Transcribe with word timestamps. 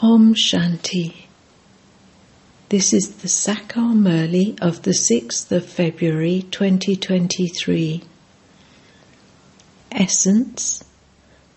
Om 0.00 0.34
Shanti. 0.34 1.14
This 2.68 2.92
is 2.92 3.12
the 3.22 3.28
Sakar 3.28 3.94
Murli 3.94 4.60
of 4.60 4.82
the 4.82 4.90
6th 4.90 5.52
of 5.52 5.64
February 5.64 6.44
2023. 6.50 8.02
Essence 9.92 10.82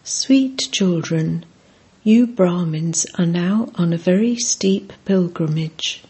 Sweet 0.04 0.70
children, 0.72 1.48
you 2.04 2.28
Brahmins 2.28 3.08
are 3.16 3.26
now 3.26 3.72
on 3.74 3.92
a 3.92 3.98
very 3.98 4.36
steep 4.36 4.94
pilgrimage. 5.04 6.04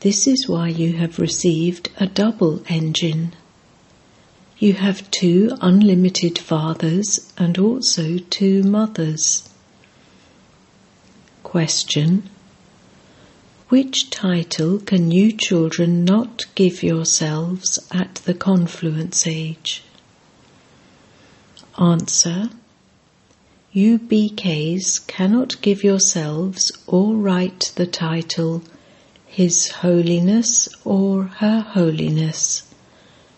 This 0.00 0.26
is 0.26 0.48
why 0.48 0.66
you 0.68 0.94
have 0.94 1.20
received 1.20 1.88
a 1.98 2.08
double 2.08 2.64
engine. 2.68 3.32
You 4.58 4.72
have 4.72 5.08
two 5.12 5.56
unlimited 5.60 6.36
fathers 6.36 7.32
and 7.38 7.56
also 7.58 8.18
two 8.18 8.64
mothers. 8.64 9.48
Question 11.48 12.28
Which 13.70 14.10
title 14.10 14.80
can 14.80 15.10
you 15.10 15.32
children 15.32 16.04
not 16.04 16.44
give 16.54 16.82
yourselves 16.82 17.78
at 17.90 18.16
the 18.26 18.34
confluence 18.34 19.26
age? 19.26 19.82
Answer 21.78 22.50
You 23.72 23.98
BKs 23.98 25.06
cannot 25.06 25.58
give 25.62 25.82
yourselves 25.82 26.70
or 26.86 27.14
write 27.14 27.72
the 27.76 27.86
title 27.86 28.62
His 29.24 29.70
Holiness 29.70 30.68
or 30.84 31.22
Her 31.40 31.60
Holiness 31.60 32.64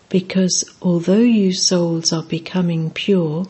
because 0.09 0.65
although 0.81 1.27
you 1.39 1.53
souls 1.53 2.11
are 2.11 2.23
becoming 2.23 2.89
pure, 2.89 3.45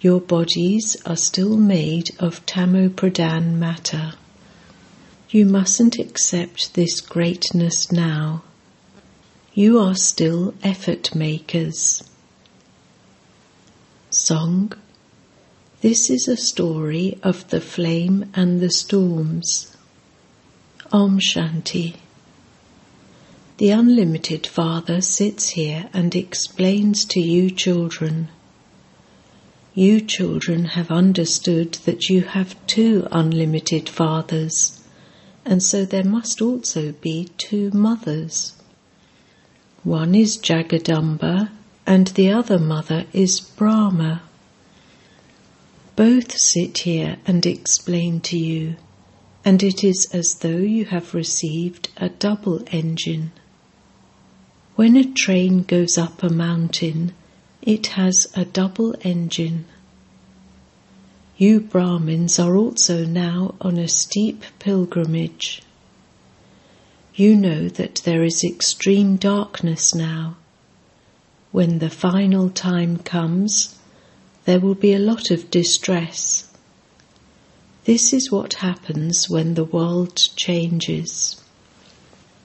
your 0.00 0.20
bodies 0.20 0.96
are 1.04 1.16
still 1.16 1.58
made 1.58 2.10
of 2.18 2.44
tamopradhan 2.46 3.58
matter. 3.58 4.14
You 5.28 5.44
mustn't 5.44 5.98
accept 5.98 6.72
this 6.72 7.02
greatness 7.02 7.92
now. 7.92 8.42
You 9.52 9.78
are 9.78 9.94
still 9.94 10.54
effort 10.62 11.14
makers. 11.14 12.02
Song 14.08 14.72
This 15.82 16.08
is 16.08 16.26
a 16.26 16.36
story 16.36 17.18
of 17.22 17.48
the 17.50 17.60
flame 17.60 18.30
and 18.34 18.60
the 18.60 18.70
storms. 18.70 19.76
Om 20.90 21.20
Shanti. 21.20 21.96
The 23.58 23.70
Unlimited 23.70 24.46
Father 24.46 25.02
sits 25.02 25.50
here 25.50 25.90
and 25.92 26.16
explains 26.16 27.04
to 27.04 27.20
you 27.20 27.50
children. 27.50 28.30
You 29.74 30.00
children 30.00 30.64
have 30.64 30.90
understood 30.90 31.74
that 31.84 32.08
you 32.10 32.22
have 32.22 32.56
two 32.66 33.06
unlimited 33.12 33.88
fathers, 33.88 34.80
and 35.44 35.62
so 35.62 35.84
there 35.84 36.04
must 36.04 36.42
also 36.42 36.90
be 36.90 37.28
two 37.38 37.70
mothers. 37.70 38.54
One 39.84 40.16
is 40.16 40.36
Jagadamba, 40.36 41.50
and 41.86 42.08
the 42.08 42.32
other 42.32 42.58
mother 42.58 43.06
is 43.12 43.38
Brahma. 43.38 44.22
Both 45.94 46.36
sit 46.36 46.78
here 46.78 47.18
and 47.24 47.46
explain 47.46 48.20
to 48.22 48.36
you, 48.36 48.74
and 49.44 49.62
it 49.62 49.84
is 49.84 50.08
as 50.12 50.34
though 50.40 50.58
you 50.58 50.86
have 50.86 51.14
received 51.14 51.90
a 51.96 52.08
double 52.08 52.64
engine. 52.72 53.30
When 54.74 54.96
a 54.96 55.04
train 55.04 55.62
goes 55.62 55.96
up 55.96 56.24
a 56.24 56.28
mountain, 56.28 57.12
it 57.62 57.88
has 57.88 58.26
a 58.34 58.44
double 58.44 58.94
engine. 59.02 59.66
You 61.36 61.60
Brahmins 61.60 62.38
are 62.38 62.56
also 62.56 63.04
now 63.04 63.54
on 63.60 63.78
a 63.78 63.88
steep 63.88 64.44
pilgrimage. 64.58 65.62
You 67.14 67.34
know 67.36 67.68
that 67.68 68.02
there 68.04 68.22
is 68.22 68.44
extreme 68.44 69.16
darkness 69.16 69.94
now. 69.94 70.36
When 71.50 71.78
the 71.78 71.90
final 71.90 72.50
time 72.50 72.98
comes, 72.98 73.78
there 74.44 74.60
will 74.60 74.74
be 74.74 74.92
a 74.92 74.98
lot 74.98 75.30
of 75.30 75.50
distress. 75.50 76.46
This 77.84 78.12
is 78.12 78.30
what 78.30 78.54
happens 78.54 79.28
when 79.28 79.54
the 79.54 79.64
world 79.64 80.16
changes. 80.36 81.39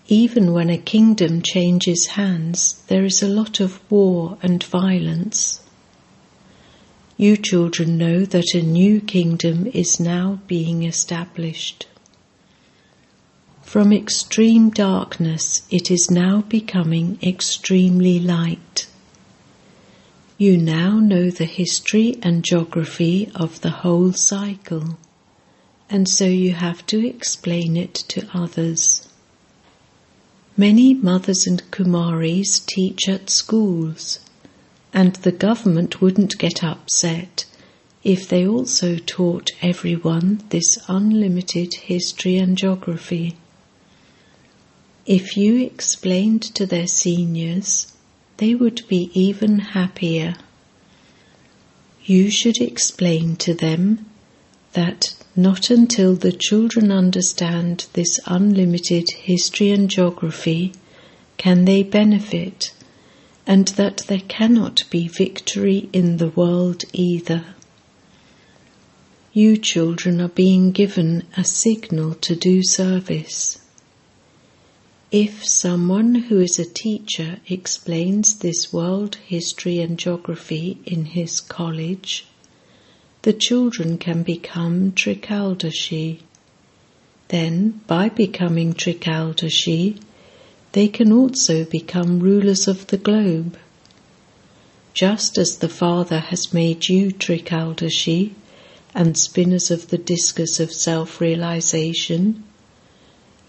Even 0.08 0.54
when 0.54 0.70
a 0.70 0.78
kingdom 0.78 1.42
changes 1.42 2.08
hands, 2.08 2.84
there 2.88 3.06
is 3.06 3.24
a 3.24 3.28
lot 3.28 3.60
of 3.60 3.80
war 3.90 4.38
and 4.44 4.64
violence. 4.64 5.62
You 7.18 7.38
children 7.38 7.98
know 7.98 8.24
that 8.26 8.54
a 8.54 8.62
new 8.62 9.02
kingdom 9.02 9.66
is 9.68 10.00
now 10.00 10.42
being 10.46 10.84
established. 10.84 11.88
From 13.64 13.92
extreme 13.92 14.70
darkness, 14.70 15.64
it 15.72 15.90
is 15.90 16.12
now 16.12 16.42
becoming 16.42 17.18
extremely 17.24 18.20
light. 18.20 18.88
You 20.38 20.56
now 20.56 21.00
know 21.00 21.32
the 21.32 21.46
history 21.46 22.20
and 22.22 22.44
geography 22.44 23.32
of 23.34 23.62
the 23.62 23.72
whole 23.72 24.14
cycle, 24.14 25.00
and 25.90 26.08
so 26.08 26.26
you 26.26 26.54
have 26.54 26.86
to 26.88 27.08
explain 27.08 27.76
it 27.76 27.96
to 28.10 28.28
others. 28.34 29.05
Many 30.58 30.94
mothers 30.94 31.46
and 31.46 31.62
Kumaris 31.70 32.66
teach 32.66 33.10
at 33.10 33.30
schools, 33.30 34.20
and 34.94 35.14
the 35.18 35.34
government 35.34 36.00
wouldn't 36.00 36.38
get 36.38 36.64
upset 36.64 37.46
if 38.06 38.30
they 38.30 38.48
also 38.48 38.96
taught 38.96 39.52
everyone 39.62 40.44
this 40.52 40.78
unlimited 40.88 41.74
history 41.74 42.38
and 42.38 42.58
geography. 42.58 43.36
If 45.06 45.36
you 45.36 45.58
explained 45.58 46.44
to 46.56 46.66
their 46.66 46.88
seniors, 46.88 47.92
they 48.38 48.56
would 48.56 48.88
be 48.88 49.12
even 49.14 49.60
happier. 49.60 50.36
You 52.06 52.30
should 52.30 52.62
explain 52.62 53.36
to 53.38 53.54
them 53.54 54.06
that 54.72 55.16
not 55.36 55.70
until 55.70 56.16
the 56.16 56.32
children 56.32 56.92
understand 56.92 57.86
this 57.94 58.20
unlimited 58.26 59.10
history 59.12 59.70
and 59.70 59.90
geography 59.90 60.72
can 61.38 61.66
they 61.66 61.84
benefit, 61.84 62.74
and 63.46 63.68
that 63.70 63.98
there 64.08 64.24
cannot 64.28 64.84
be 64.90 65.08
victory 65.08 65.90
in 65.92 66.18
the 66.18 66.30
world 66.30 66.84
either. 66.94 67.44
You 69.34 69.58
children 69.58 70.22
are 70.22 70.30
being 70.30 70.72
given 70.72 71.24
a 71.36 71.44
signal 71.44 72.14
to 72.16 72.36
do 72.36 72.64
service. 72.64 73.60
If 75.12 75.46
someone 75.46 76.16
who 76.16 76.40
is 76.40 76.58
a 76.58 76.66
teacher 76.66 77.40
explains 77.48 78.36
this 78.38 78.72
world 78.72 79.16
history 79.16 79.80
and 79.80 80.00
geography 80.00 80.78
in 80.86 81.06
his 81.06 81.42
college, 81.42 82.26
the 83.26 83.34
children 83.34 83.98
can 83.98 84.22
become 84.22 84.92
Trikaldarshi. 84.92 86.20
Then, 87.30 87.82
by 87.88 88.08
becoming 88.08 88.76
Trikaldarshi, 88.76 90.00
they 90.74 90.88
can 90.88 91.12
also 91.12 91.66
become 91.66 92.20
rulers 92.20 92.68
of 92.68 92.86
the 92.86 93.00
globe. 93.00 93.58
Just 94.94 95.40
as 95.40 95.58
the 95.58 95.68
Father 95.68 96.20
has 96.20 96.54
made 96.54 96.88
you 96.88 97.10
Trikaldarshi 97.10 98.34
and 98.94 99.18
spinners 99.18 99.72
of 99.72 99.88
the 99.88 99.98
discus 99.98 100.60
of 100.60 100.72
self 100.72 101.20
realization, 101.20 102.44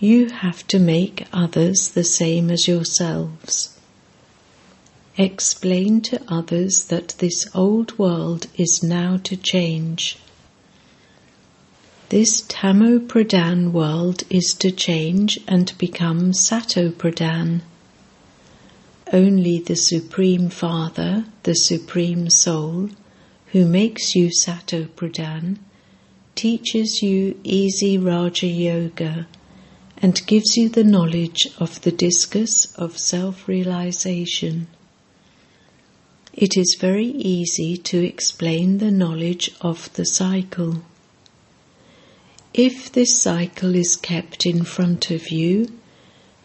you 0.01 0.31
have 0.31 0.67
to 0.69 0.79
make 0.79 1.27
others 1.35 1.91
the 1.91 2.05
same 2.05 2.49
as 2.51 2.67
yourselves. 2.67 3.76
Explain 5.19 6.03
to 6.03 6.21
others 6.29 6.85
that 6.89 7.15
this 7.21 7.47
old 7.55 7.99
world 7.99 8.49
is 8.59 8.83
now 8.83 9.17
to 9.25 9.35
change. 9.35 10.19
This 12.11 12.43
Tamopradhan 12.43 13.73
world 13.73 14.25
is 14.29 14.53
to 14.59 14.71
change 14.71 15.41
and 15.49 15.73
become 15.79 16.33
Satopradhan. 16.33 17.63
Only 19.11 19.59
the 19.59 19.75
Supreme 19.75 20.51
Father, 20.51 21.25
the 21.45 21.55
Supreme 21.55 22.29
Soul, 22.29 22.91
who 23.53 23.65
makes 23.65 24.15
you 24.15 24.29
Satopradhan, 24.29 25.57
teaches 26.35 27.01
you 27.01 27.41
easy 27.43 27.97
Raja 27.97 28.47
Yoga 28.47 29.27
and 29.97 30.27
gives 30.27 30.59
you 30.59 30.69
the 30.69 30.85
knowledge 30.85 31.49
of 31.59 31.81
the 31.81 31.93
discus 31.93 32.67
of 32.75 32.99
self 32.99 33.49
realization. 33.49 34.67
It 36.37 36.57
is 36.57 36.77
very 36.79 37.07
easy 37.07 37.79
to 37.79 38.05
explain 38.05 38.79
the 38.79 38.91
knowledge 38.91 39.53
of 39.63 39.91
the 39.95 40.05
cycle. 40.05 40.83
If 42.53 42.93
this 42.93 43.19
cycle 43.19 43.75
is 43.75 43.97
kept 43.97 44.45
in 44.45 44.63
front 44.65 45.11
of 45.11 45.31
you, 45.31 45.73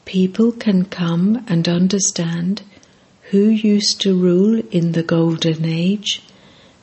people 0.06 0.54
can 0.54 0.86
come 0.86 1.44
and 1.48 1.68
understand 1.68 2.62
who 3.32 3.50
used 3.50 4.00
to 4.02 4.18
rule 4.18 4.64
in 4.72 4.94
the 4.94 5.04
Golden 5.04 5.66
Age 5.66 6.24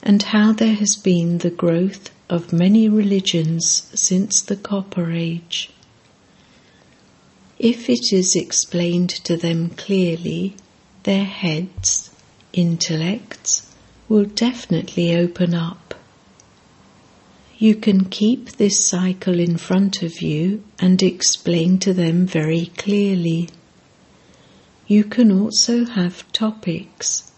and 0.02 0.22
how 0.22 0.52
there 0.52 0.74
has 0.74 0.94
been 0.94 1.38
the 1.38 1.50
growth, 1.50 2.10
of 2.28 2.52
many 2.52 2.88
religions 2.88 3.90
since 3.94 4.42
the 4.42 4.56
Copper 4.56 5.10
Age. 5.12 5.70
If 7.58 7.88
it 7.88 8.12
is 8.12 8.36
explained 8.36 9.10
to 9.24 9.36
them 9.36 9.70
clearly, 9.70 10.54
their 11.04 11.24
heads, 11.24 12.07
intellects, 12.58 13.72
will 14.08 14.24
definitely 14.24 15.14
open 15.14 15.54
up. 15.54 15.94
You 17.56 17.76
can 17.76 18.06
keep 18.06 18.52
this 18.52 18.84
cycle 18.84 19.38
in 19.38 19.56
front 19.56 20.02
of 20.02 20.20
you 20.20 20.64
and 20.80 21.00
explain 21.02 21.78
to 21.80 21.92
them 21.92 22.26
very 22.26 22.66
clearly. 22.76 23.48
You 24.88 25.04
can 25.04 25.30
also 25.30 25.84
have 25.84 26.30
topics. 26.32 27.30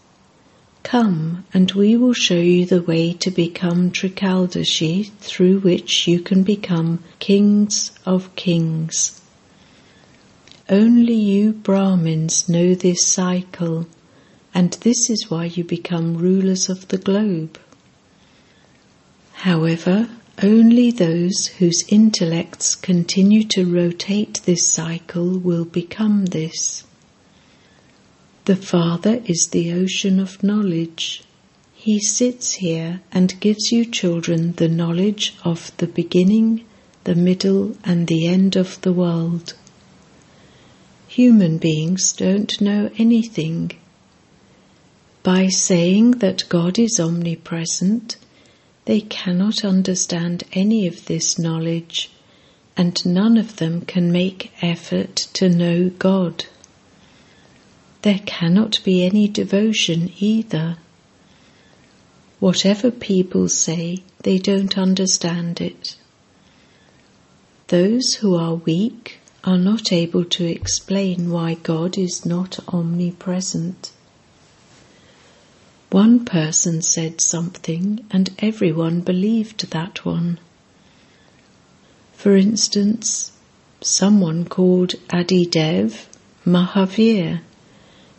Come 0.83 1.45
and 1.53 1.71
we 1.73 1.95
will 1.97 2.13
show 2.13 2.39
you 2.39 2.65
the 2.65 2.81
way 2.81 3.13
to 3.13 3.29
become 3.29 3.91
Trikaldarshi 3.91 5.11
through 5.19 5.59
which 5.59 6.07
you 6.07 6.19
can 6.19 6.41
become 6.41 7.03
kings 7.19 7.91
of 8.05 8.35
kings. 8.35 9.21
Only 10.69 11.15
you 11.15 11.53
Brahmins 11.53 12.47
know 12.47 12.73
this 12.73 13.05
cycle, 13.05 13.85
and 14.53 14.73
this 14.81 15.09
is 15.09 15.29
why 15.29 15.45
you 15.45 15.63
become 15.63 16.17
rulers 16.17 16.69
of 16.69 16.87
the 16.89 16.97
globe. 16.97 17.59
However, 19.33 20.09
only 20.43 20.91
those 20.91 21.47
whose 21.59 21.83
intellects 21.87 22.75
continue 22.75 23.43
to 23.45 23.65
rotate 23.65 24.41
this 24.45 24.67
cycle 24.67 25.37
will 25.37 25.65
become 25.65 26.25
this. 26.27 26.83
The 28.45 28.55
Father 28.55 29.21
is 29.25 29.47
the 29.47 29.71
ocean 29.71 30.19
of 30.19 30.43
knowledge. 30.43 31.23
He 31.73 31.99
sits 31.99 32.53
here 32.53 33.01
and 33.11 33.39
gives 33.39 33.71
you 33.71 33.85
children 33.85 34.53
the 34.53 34.67
knowledge 34.67 35.35
of 35.43 35.71
the 35.77 35.87
beginning, 35.87 36.65
the 37.03 37.15
middle, 37.15 37.77
and 37.83 38.07
the 38.07 38.27
end 38.27 38.55
of 38.55 38.81
the 38.81 38.93
world. 38.93 39.53
Human 41.07 41.57
beings 41.57 42.13
don't 42.13 42.59
know 42.61 42.89
anything. 42.97 43.71
By 45.23 45.49
saying 45.49 46.11
that 46.13 46.49
God 46.49 46.79
is 46.79 46.99
omnipresent, 46.99 48.17
they 48.85 49.01
cannot 49.01 49.63
understand 49.63 50.43
any 50.53 50.87
of 50.87 51.05
this 51.05 51.37
knowledge, 51.37 52.09
and 52.75 53.05
none 53.05 53.37
of 53.37 53.57
them 53.57 53.81
can 53.81 54.11
make 54.11 54.51
effort 54.63 55.15
to 55.33 55.47
know 55.47 55.89
God. 55.89 56.45
There 58.01 58.21
cannot 58.25 58.79
be 58.83 59.05
any 59.05 59.27
devotion 59.27 60.11
either. 60.17 60.77
Whatever 62.39 62.89
people 62.89 63.47
say, 63.47 63.99
they 64.23 64.39
don't 64.39 64.75
understand 64.75 65.61
it. 65.61 65.97
Those 67.67 68.15
who 68.15 68.35
are 68.35 68.55
weak 68.55 69.19
are 69.43 69.59
not 69.59 69.91
able 69.91 70.25
to 70.25 70.45
explain 70.45 71.29
why 71.29 71.53
God 71.53 71.95
is 71.95 72.25
not 72.25 72.57
omnipresent. 72.73 73.91
One 75.91 76.23
person 76.23 76.81
said 76.81 77.19
something 77.19 78.05
and 78.11 78.29
everyone 78.39 79.01
believed 79.01 79.71
that 79.71 80.05
one. 80.05 80.39
For 82.13 82.37
instance, 82.37 83.33
someone 83.81 84.45
called 84.45 84.93
Adidev 85.09 86.05
Mahavir, 86.45 87.41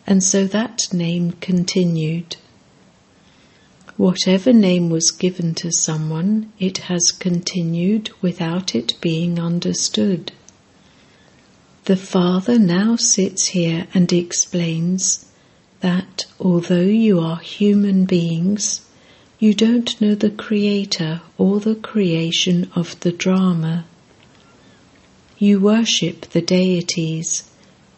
and 0.07 0.23
so 0.23 0.45
that 0.49 0.93
name 0.93 1.33
continued. 1.41 2.37
Whatever 3.97 4.53
name 4.53 4.91
was 4.91 5.11
given 5.11 5.55
to 5.55 5.73
someone, 5.73 6.53
it 6.59 6.77
has 6.91 7.11
continued 7.11 8.11
without 8.21 8.75
it 8.75 9.01
being 9.01 9.39
understood. 9.39 10.33
The 11.87 11.97
Father 11.97 12.59
now 12.59 12.97
sits 12.97 13.47
here 13.47 13.87
and 13.95 14.13
explains 14.13 15.25
that 15.83 16.25
although 16.41 16.81
you 16.81 17.21
are 17.21 17.39
human 17.39 18.05
beings, 18.07 18.81
you 19.39 19.55
don't 19.55 20.01
know 20.01 20.15
the 20.15 20.31
creator 20.31 21.21
or 21.39 21.61
the 21.61 21.75
creation 21.75 22.71
of 22.75 22.99
the 23.01 23.13
drama. 23.13 23.85
You 25.39 25.61
worship 25.61 26.23
the 26.31 26.41
deities, 26.41 27.45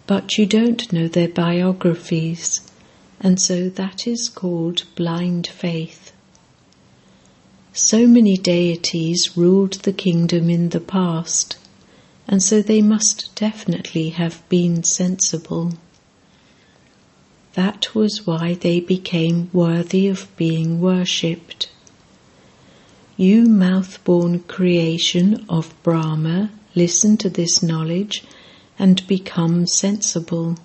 but 0.07 0.37
you 0.37 0.45
don't 0.45 0.93
know 0.93 1.07
their 1.07 1.29
biographies, 1.29 2.61
and 3.21 3.41
so 3.41 3.69
that 3.69 4.07
is 4.07 4.29
called 4.29 4.83
blind 4.97 5.47
faith. 5.47 6.13
So 7.73 8.07
many 8.07 8.37
deities 8.37 9.37
ruled 9.37 9.75
the 9.85 9.93
kingdom 9.93 10.51
in 10.51 10.71
the 10.71 10.81
past 10.81 11.57
and 12.27 12.43
so 12.43 12.63
they 12.63 12.81
must 12.81 13.35
definitely 13.35 14.11
have 14.11 14.47
been 14.49 14.83
sensible. 14.83 15.75
That 17.55 17.95
was 17.95 18.27
why 18.27 18.55
they 18.55 18.81
became 18.81 19.49
worthy 19.53 20.09
of 20.09 20.29
being 20.37 20.81
worshipped. 20.81 21.71
You 23.17 23.47
mouth-born 23.47 24.41
creation 24.41 25.45
of 25.49 25.73
Brahma, 25.85 26.51
listen 26.75 27.17
to 27.19 27.31
this 27.31 27.63
knowledge 27.63 28.25
and 28.77 29.07
become 29.07 29.69
sensible. 29.69 30.57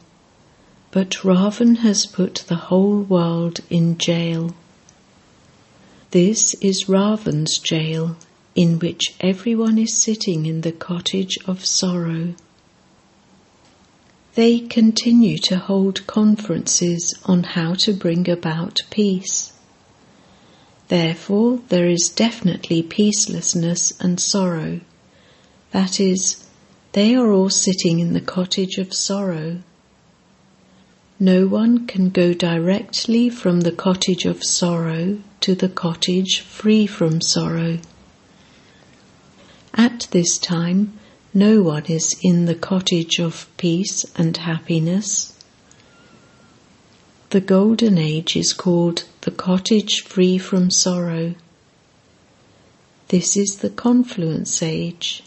But 0.89 1.24
Ravan 1.24 1.77
has 1.77 2.07
put 2.07 2.44
the 2.47 2.56
whole 2.56 3.01
world 3.01 3.59
in 3.69 4.00
jail. 4.00 4.56
This 6.09 6.56
is 6.56 6.86
Ravan's 6.86 7.59
jail 7.59 8.18
in 8.56 8.80
which 8.80 9.13
everyone 9.19 9.77
is 9.77 10.01
sitting 10.01 10.47
in 10.47 10.62
the 10.62 10.71
cottage 10.71 11.38
of 11.45 11.63
sorrow. 11.63 12.33
They 14.39 14.62
continue 14.62 15.38
to 15.50 15.57
hold 15.57 16.07
conferences 16.07 17.13
on 17.25 17.44
how 17.44 17.74
to 17.83 17.91
bring 17.91 18.30
about 18.30 18.77
peace. 18.89 19.51
Therefore, 20.88 21.59
there 21.68 21.89
is 21.89 22.07
definitely 22.07 22.81
peacelessness 22.81 24.00
and 24.00 24.18
sorrow. 24.18 24.80
That 25.71 26.00
is, 26.00 26.45
they 26.94 27.15
are 27.15 27.33
all 27.33 27.50
sitting 27.50 28.00
in 28.00 28.13
the 28.13 28.21
cottage 28.21 28.77
of 28.77 28.94
sorrow. 28.94 29.59
No 31.19 31.45
one 31.45 31.86
can 31.86 32.09
go 32.09 32.33
directly 32.33 33.30
from 33.30 33.59
the 33.59 33.74
cottage 33.74 34.24
of 34.24 34.41
sorrow 34.41 35.19
to 35.41 35.53
the 35.53 35.68
cottage 35.68 36.39
free 36.39 36.88
from 36.88 37.19
sorrow. 37.19 37.80
At 39.74 40.07
this 40.12 40.38
time, 40.38 40.98
no 41.33 41.62
one 41.62 41.86
is 41.86 42.15
in 42.24 42.45
the 42.45 42.55
cottage 42.55 43.19
of 43.19 43.48
peace 43.57 44.03
and 44.15 44.36
happiness. 44.38 45.38
The 47.29 47.41
golden 47.41 48.00
age 48.00 48.36
is 48.36 48.53
called 48.53 49.03
the 49.21 49.29
cottage 49.29 50.01
free 50.01 50.39
from 50.39 50.71
sorrow. 50.71 51.36
This 53.09 53.38
is 53.38 53.57
the 53.57 53.69
confluence 53.69 54.63
age. 54.63 55.24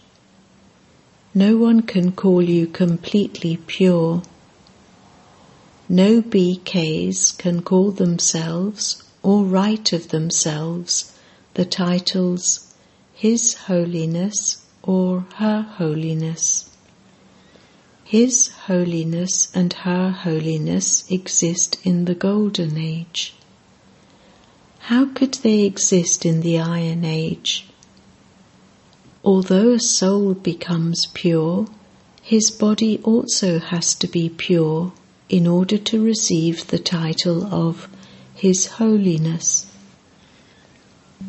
No 1.34 1.56
one 1.56 1.82
can 1.82 2.10
call 2.10 2.42
you 2.42 2.66
completely 2.66 3.56
pure. 3.56 4.22
No 5.88 6.20
BKs 6.20 7.38
can 7.38 7.62
call 7.62 7.92
themselves 7.92 9.04
or 9.22 9.44
write 9.44 9.92
of 9.92 10.08
themselves 10.08 11.16
the 11.54 11.64
titles 11.64 12.74
his 13.14 13.54
Holiness 13.54 14.61
or 14.82 15.26
Her 15.36 15.62
Holiness. 15.62 16.70
His 18.04 18.48
Holiness 18.66 19.50
and 19.54 19.72
Her 19.72 20.10
Holiness 20.10 21.04
exist 21.10 21.78
in 21.84 22.04
the 22.04 22.14
Golden 22.14 22.76
Age. 22.76 23.34
How 24.80 25.06
could 25.06 25.34
they 25.34 25.64
exist 25.64 26.26
in 26.26 26.40
the 26.40 26.58
Iron 26.58 27.04
Age? 27.04 27.66
Although 29.24 29.70
a 29.70 29.80
soul 29.80 30.34
becomes 30.34 31.06
pure, 31.14 31.66
his 32.20 32.50
body 32.50 32.98
also 33.04 33.60
has 33.60 33.94
to 33.94 34.08
be 34.08 34.28
pure 34.28 34.92
in 35.28 35.46
order 35.46 35.78
to 35.78 36.04
receive 36.04 36.66
the 36.66 36.78
title 36.78 37.44
of 37.44 37.88
His 38.34 38.66
Holiness. 38.66 39.71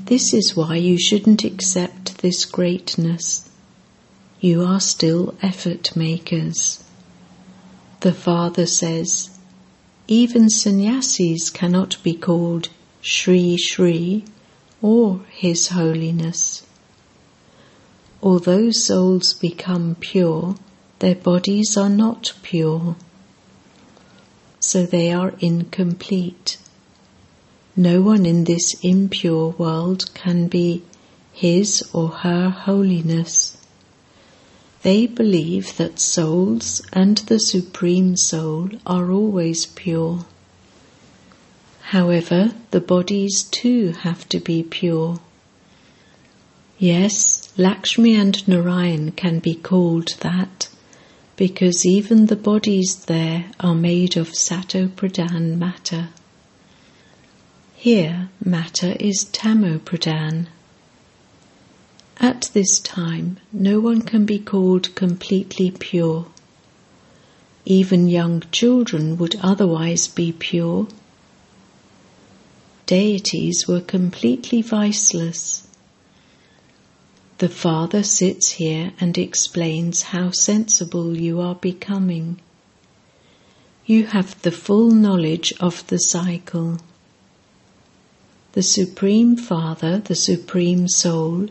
This 0.06 0.34
is 0.34 0.56
why 0.56 0.76
you 0.76 0.98
shouldn't 0.98 1.44
accept 1.44 2.18
this 2.20 2.46
greatness. 2.46 3.50
You 4.40 4.64
are 4.64 4.80
still 4.80 5.36
effort 5.42 5.96
makers. 5.96 6.84
The 8.02 8.14
Father 8.14 8.66
says, 8.66 9.30
even 10.08 10.50
sannyasis 10.50 11.50
cannot 11.50 12.02
be 12.04 12.14
called 12.14 12.68
Sri 13.02 13.56
Sri 13.58 14.26
or 14.82 15.22
His 15.30 15.70
Holiness. 15.70 16.64
Although 18.22 18.72
souls 18.72 19.34
become 19.34 19.96
pure, 20.00 20.56
their 21.00 21.16
bodies 21.16 21.78
are 21.78 21.90
not 21.90 22.34
pure, 22.42 22.96
so 24.60 24.86
they 24.86 25.12
are 25.12 25.34
incomplete. 25.40 26.58
No 27.76 28.02
one 28.02 28.26
in 28.26 28.44
this 28.44 28.76
impure 28.84 29.50
world 29.58 30.14
can 30.14 30.48
be 30.48 30.84
his 31.32 31.84
or 31.92 32.10
her 32.10 32.50
holiness. 32.50 33.58
They 34.84 35.08
believe 35.08 35.78
that 35.78 36.00
souls 36.00 36.82
and 36.94 37.18
the 37.18 37.40
Supreme 37.40 38.16
Soul 38.16 38.70
are 38.86 39.12
always 39.12 39.66
pure. 39.66 40.26
However, 41.82 42.54
the 42.72 42.82
bodies 42.82 43.44
too 43.44 43.94
have 44.02 44.30
to 44.30 44.40
be 44.40 44.62
pure. 44.62 45.20
Yes, 46.78 47.52
Lakshmi 47.58 48.14
and 48.16 48.48
Narayan 48.48 49.12
can 49.14 49.40
be 49.40 49.56
called 49.56 50.16
that 50.20 50.68
because 51.38 51.86
even 51.86 52.28
the 52.28 52.36
bodies 52.36 53.06
there 53.06 53.46
are 53.60 53.76
made 53.76 54.16
of 54.16 54.36
Sato 54.36 54.88
Pradhan 54.90 55.58
matter. 55.58 56.10
Here, 57.84 58.30
matter 58.42 58.96
is 58.98 59.26
tamopradhan. 59.26 60.48
At 62.18 62.50
this 62.54 62.80
time, 62.80 63.42
no 63.52 63.82
one 63.82 64.04
can 64.04 64.24
be 64.24 64.40
called 64.40 64.96
completely 64.96 65.70
pure. 65.70 66.28
Even 67.66 68.08
young 68.08 68.44
children 68.54 69.18
would 69.18 69.36
otherwise 69.42 70.08
be 70.08 70.32
pure. 70.32 70.88
Deities 72.86 73.68
were 73.68 73.82
completely 73.82 74.62
viceless. 74.62 75.68
The 77.40 77.50
Father 77.50 78.04
sits 78.04 78.52
here 78.52 78.94
and 79.02 79.18
explains 79.18 80.04
how 80.04 80.32
sensible 80.32 81.18
you 81.18 81.42
are 81.42 81.56
becoming. 81.56 82.40
You 83.86 84.06
have 84.06 84.42
the 84.42 84.54
full 84.54 84.92
knowledge 84.92 85.54
of 85.60 85.86
the 85.88 85.98
cycle. 85.98 86.80
The 88.54 88.62
Supreme 88.62 89.36
Father, 89.36 89.98
the 89.98 90.16
Supreme 90.16 90.88
Soul, 90.88 91.48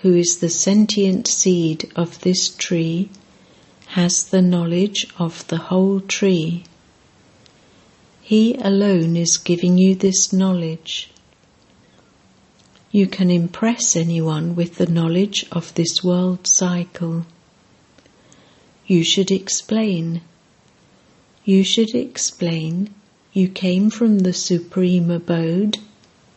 who 0.00 0.14
is 0.14 0.38
the 0.38 0.48
sentient 0.48 1.28
seed 1.28 1.92
of 1.94 2.20
this 2.22 2.48
tree, 2.48 3.10
has 3.88 4.24
the 4.24 4.40
knowledge 4.40 5.06
of 5.18 5.46
the 5.48 5.58
whole 5.58 6.00
tree. 6.00 6.64
He 8.22 8.54
alone 8.54 9.16
is 9.16 9.36
giving 9.36 9.76
you 9.76 9.94
this 9.94 10.32
knowledge. 10.32 11.10
You 12.90 13.06
can 13.06 13.30
impress 13.30 13.94
anyone 13.94 14.56
with 14.56 14.76
the 14.76 14.86
knowledge 14.86 15.44
of 15.52 15.74
this 15.74 16.02
world 16.02 16.46
cycle. 16.46 17.26
You 18.86 19.04
should 19.04 19.30
explain. 19.30 20.22
You 21.44 21.62
should 21.62 21.94
explain 21.94 22.94
you 23.34 23.48
came 23.48 23.90
from 23.90 24.20
the 24.20 24.32
supreme 24.32 25.10
abode, 25.10 25.76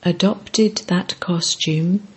adopted 0.03 0.77
that 0.87 1.19
costume, 1.19 2.07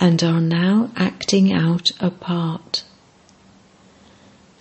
and 0.00 0.22
are 0.22 0.40
now 0.40 0.90
acting 0.96 1.52
out 1.52 1.90
a 2.00 2.10
part. 2.10 2.84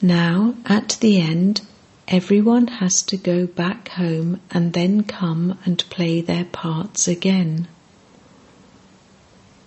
Now, 0.02 0.56
at 0.66 0.98
the 1.00 1.20
end, 1.20 1.62
everyone 2.08 2.68
has 2.68 3.02
to 3.04 3.18
go 3.18 3.48
back 3.48 3.90
home 3.90 4.40
and 4.52 4.74
then 4.74 5.04
come 5.04 5.58
and 5.66 5.84
play 5.90 6.22
their 6.22 6.46
parts 6.46 7.08
again. 7.08 7.68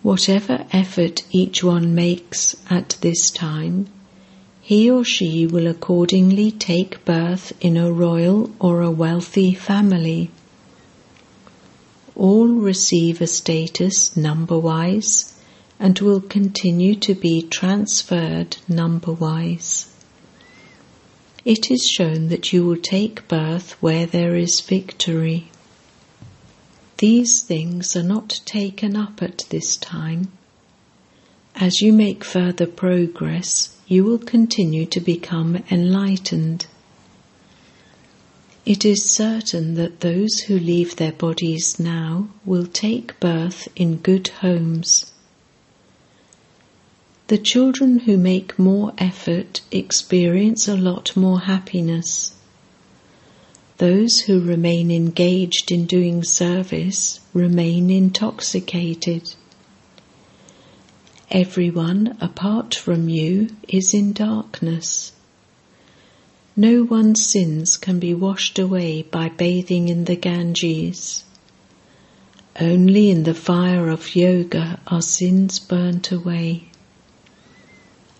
Whatever 0.02 0.64
effort 0.72 1.24
each 1.30 1.62
one 1.62 1.94
makes 1.94 2.56
at 2.70 2.96
this 3.00 3.30
time, 3.30 3.88
he 4.60 4.90
or 4.90 5.04
she 5.04 5.46
will 5.46 5.66
accordingly 5.66 6.50
take 6.50 7.04
birth 7.04 7.52
in 7.60 7.76
a 7.76 7.92
royal 7.92 8.50
or 8.58 8.80
a 8.80 8.90
wealthy 8.90 9.52
family. 9.52 10.30
All 12.16 12.48
receive 12.48 13.20
a 13.20 13.26
status 13.26 14.16
number 14.16 14.58
wise 14.58 15.32
and 15.78 15.98
will 15.98 16.20
continue 16.20 16.94
to 16.96 17.14
be 17.14 17.42
transferred 17.42 18.58
number 18.68 19.12
wise. 19.12 19.86
It 21.44 21.70
is 21.70 21.86
shown 21.86 22.28
that 22.28 22.52
you 22.52 22.66
will 22.66 22.76
take 22.76 23.26
birth 23.26 23.72
where 23.82 24.04
there 24.04 24.36
is 24.36 24.60
victory. 24.60 25.50
These 26.98 27.42
things 27.42 27.96
are 27.96 28.02
not 28.02 28.40
taken 28.44 28.94
up 28.94 29.22
at 29.22 29.46
this 29.48 29.78
time. 29.78 30.30
As 31.56 31.80
you 31.80 31.94
make 31.94 32.24
further 32.24 32.66
progress, 32.66 33.74
you 33.86 34.04
will 34.04 34.18
continue 34.18 34.84
to 34.86 35.00
become 35.00 35.64
enlightened. 35.70 36.66
It 38.66 38.84
is 38.84 39.10
certain 39.10 39.74
that 39.74 40.00
those 40.00 40.40
who 40.40 40.58
leave 40.58 40.96
their 40.96 41.12
bodies 41.12 41.80
now 41.80 42.28
will 42.44 42.66
take 42.66 43.18
birth 43.18 43.68
in 43.74 43.96
good 43.96 44.28
homes. 44.28 45.10
The 47.28 47.38
children 47.38 48.00
who 48.00 48.18
make 48.18 48.58
more 48.58 48.92
effort 48.98 49.62
experience 49.70 50.68
a 50.68 50.76
lot 50.76 51.16
more 51.16 51.40
happiness. 51.40 52.34
Those 53.78 54.20
who 54.20 54.40
remain 54.40 54.90
engaged 54.90 55.72
in 55.72 55.86
doing 55.86 56.22
service 56.22 57.20
remain 57.32 57.88
intoxicated. 57.90 59.34
Everyone 61.30 62.18
apart 62.20 62.74
from 62.74 63.08
you 63.08 63.48
is 63.68 63.94
in 63.94 64.12
darkness. 64.12 65.12
No 66.56 66.82
one's 66.82 67.24
sins 67.24 67.76
can 67.76 68.00
be 68.00 68.12
washed 68.12 68.58
away 68.58 69.02
by 69.02 69.28
bathing 69.28 69.88
in 69.88 70.06
the 70.06 70.16
Ganges. 70.16 71.22
Only 72.60 73.08
in 73.08 73.22
the 73.22 73.34
fire 73.34 73.88
of 73.88 74.16
yoga 74.16 74.80
are 74.88 75.00
sins 75.00 75.60
burnt 75.60 76.10
away. 76.10 76.64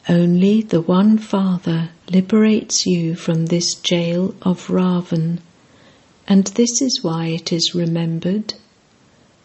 Only 0.09 0.63
the 0.63 0.81
one 0.81 1.19
Father 1.19 1.91
liberates 2.09 2.87
you 2.87 3.17
from 3.17 3.47
this 3.47 3.75
jail 3.75 4.37
of 4.43 4.69
Ravan, 4.69 5.41
and 6.29 6.45
this 6.47 6.81
is 6.81 7.03
why 7.03 7.27
it 7.27 7.53
is 7.53 7.75
remembered, 7.75 8.55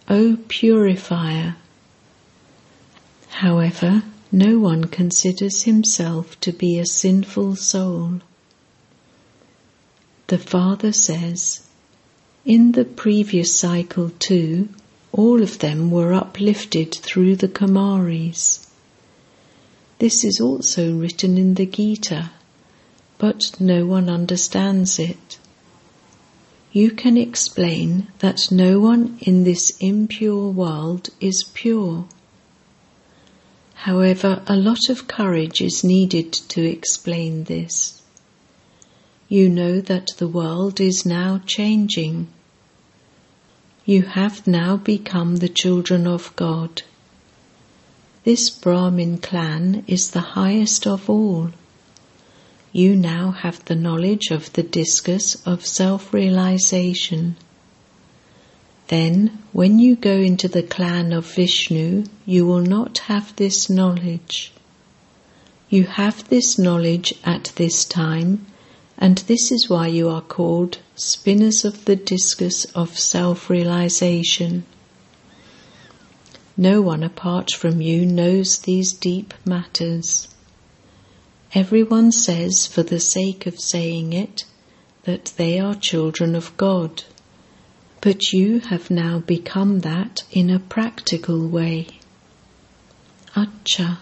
O 0.07 0.37
Purifier. 0.47 1.55
However, 3.29 4.03
no 4.31 4.59
one 4.59 4.85
considers 4.85 5.63
himself 5.63 6.39
to 6.41 6.53
be 6.53 6.77
a 6.77 6.85
sinful 6.85 7.55
soul. 7.55 8.21
The 10.27 10.39
Father 10.39 10.91
says, 10.91 11.61
In 12.45 12.71
the 12.71 12.83
previous 12.83 13.53
cycle 13.53 14.11
too, 14.17 14.69
all 15.11 15.43
of 15.43 15.59
them 15.59 15.91
were 15.91 16.13
uplifted 16.13 16.95
through 16.95 17.35
the 17.35 17.47
Kumaris. 17.47 18.65
This 19.99 20.23
is 20.23 20.39
also 20.41 20.95
written 20.95 21.37
in 21.37 21.53
the 21.53 21.67
Gita, 21.67 22.31
but 23.19 23.51
no 23.59 23.85
one 23.85 24.09
understands 24.09 24.97
it. 24.97 25.37
You 26.71 26.89
can 26.89 27.17
explain 27.17 28.07
that 28.19 28.51
no 28.51 28.79
one 28.79 29.19
in 29.21 29.43
this 29.43 29.77
impure 29.79 30.49
world 30.49 31.09
is 31.21 31.43
pure. 31.53 32.05
However, 33.75 34.41
a 34.47 34.55
lot 34.55 34.89
of 34.89 35.07
courage 35.07 35.61
is 35.61 35.83
needed 35.83 36.33
to 36.33 36.63
explain 36.65 37.43
this. 37.43 37.94
You 39.27 39.49
know 39.49 39.81
that 39.81 40.13
the 40.17 40.27
world 40.27 40.79
is 40.79 41.05
now 41.05 41.41
changing. 41.47 42.27
You 43.83 44.03
have 44.03 44.45
now 44.45 44.77
become 44.77 45.37
the 45.37 45.49
children 45.49 46.05
of 46.05 46.35
God. 46.35 46.83
This 48.23 48.49
Brahmin 48.49 49.17
clan 49.19 49.83
is 49.87 50.11
the 50.11 50.35
highest 50.37 50.85
of 50.85 51.09
all. 51.09 51.51
You 52.71 52.95
now 52.95 53.31
have 53.31 53.63
the 53.65 53.75
knowledge 53.75 54.31
of 54.31 54.53
the 54.53 54.63
discus 54.63 55.35
of 55.45 55.65
self 55.65 56.13
realization. 56.13 57.35
Then, 58.89 59.39
when 59.53 59.79
you 59.79 59.95
go 59.95 60.17
into 60.17 60.47
the 60.47 60.61
clan 60.61 61.13
of 61.13 61.33
Vishnu, 61.33 62.03
you 62.27 62.45
will 62.45 62.61
not 62.61 62.99
have 63.09 63.35
this 63.37 63.69
knowledge. 63.69 64.51
You 65.69 65.85
have 65.85 66.29
this 66.29 66.59
knowledge 66.59 67.13
at 67.23 67.51
this 67.55 67.85
time, 67.85 68.45
and 68.97 69.17
this 69.19 69.51
is 69.51 69.69
why 69.69 69.87
you 69.87 70.09
are 70.09 70.21
called 70.21 70.77
spinners 70.95 71.65
of 71.65 71.85
the 71.85 71.95
discus 71.95 72.65
of 72.73 72.97
self 72.97 73.49
realization. 73.49 74.65
No 76.57 76.81
one 76.81 77.03
apart 77.03 77.51
from 77.51 77.81
you 77.81 78.05
knows 78.05 78.59
these 78.59 78.93
deep 78.93 79.33
matters. 79.43 80.29
Everyone 81.53 82.11
says, 82.11 82.65
for 82.65 82.83
the 82.83 82.99
sake 82.99 83.45
of 83.45 83.59
saying 83.59 84.13
it, 84.13 84.45
that 85.03 85.33
they 85.37 85.59
are 85.59 85.75
children 85.75 86.35
of 86.35 86.55
God. 86.57 87.03
But 88.01 88.31
you 88.31 88.59
have 88.59 88.89
now 88.89 89.19
become 89.19 89.79
that 89.81 90.23
in 90.31 90.49
a 90.49 90.59
practical 90.59 91.47
way. 91.47 91.87
Acha. 93.35 93.97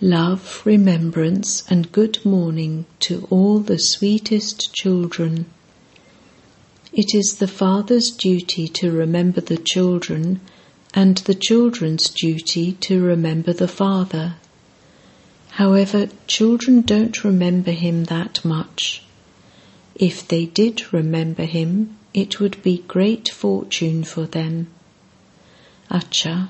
Love, 0.00 0.62
remembrance, 0.64 1.62
and 1.70 1.92
good 1.92 2.24
morning 2.24 2.84
to 3.00 3.26
all 3.30 3.58
the 3.60 3.78
sweetest 3.78 4.72
children 4.74 5.46
it 6.96 7.14
is 7.14 7.36
the 7.38 7.46
father's 7.46 8.10
duty 8.10 8.66
to 8.68 8.90
remember 8.90 9.42
the 9.42 9.58
children 9.58 10.40
and 10.94 11.18
the 11.18 11.34
children's 11.34 12.08
duty 12.08 12.72
to 12.72 13.02
remember 13.02 13.52
the 13.52 13.68
father. 13.68 14.36
However, 15.50 16.08
children 16.26 16.80
don't 16.80 17.22
remember 17.22 17.72
him 17.72 18.04
that 18.04 18.42
much. 18.46 19.02
If 19.94 20.26
they 20.26 20.46
did 20.46 20.90
remember 20.90 21.44
him, 21.44 21.98
it 22.14 22.40
would 22.40 22.62
be 22.62 22.78
great 22.88 23.28
fortune 23.28 24.02
for 24.02 24.24
them. 24.24 24.68
Acha. 25.90 26.48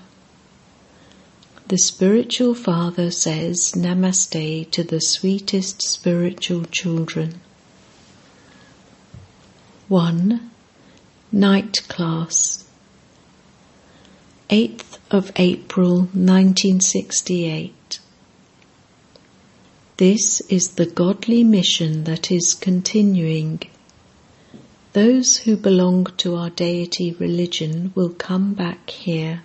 The 1.69 1.79
spiritual 1.79 2.55
father 2.55 3.11
says 3.11 3.73
Namaste 3.75 4.71
to 4.71 4.85
the 4.85 5.01
sweetest 5.01 5.83
spiritual 5.83 6.65
children. 6.67 7.41
1. 9.89 10.49
Night 11.33 11.79
Class 11.89 12.71
8th 14.49 14.99
of 15.11 15.33
April 15.35 16.03
1968 16.15 17.99
This 19.97 20.41
is 20.43 20.69
the 20.69 20.87
godly 20.87 21.43
mission 21.43 22.05
that 22.05 22.31
is 22.31 22.55
continuing. 22.55 23.61
Those 24.93 25.39
who 25.39 25.57
belong 25.57 26.05
to 26.19 26.37
our 26.37 26.51
deity 26.51 27.11
religion 27.19 27.91
will 27.97 28.11
come 28.11 28.55
back 28.55 28.89
here. 28.91 29.43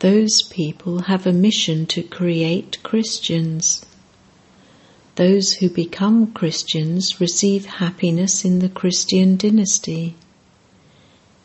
Those 0.00 0.42
people 0.50 1.02
have 1.02 1.26
a 1.26 1.32
mission 1.32 1.86
to 1.86 2.02
create 2.02 2.82
Christians. 2.82 3.84
Those 5.14 5.54
who 5.54 5.70
become 5.70 6.32
Christians 6.32 7.18
receive 7.18 7.64
happiness 7.64 8.44
in 8.44 8.58
the 8.58 8.68
Christian 8.68 9.38
dynasty. 9.38 10.14